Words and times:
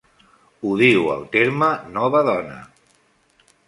Odio 0.69 1.13
el 1.17 1.23
terme 1.37 1.69
"Nova 2.01 2.27
Dona". 2.33 2.61